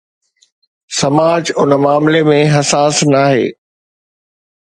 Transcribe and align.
سماج 0.99 1.51
ان 1.63 1.75
معاملي 1.83 2.23
۾ 2.31 2.39
حساس 2.55 3.03
ناهي. 3.13 3.45